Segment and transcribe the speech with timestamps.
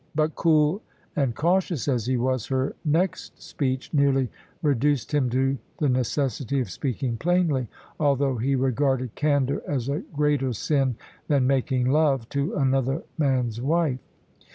[0.15, 0.81] But, cool
[1.15, 4.31] and cautious as he was, her next speech nearly
[4.63, 7.67] reduced him to the necessity of speaking plainly,
[7.99, 10.95] although he regarded candour as a greater sin
[11.27, 13.99] than making love to another man's wife.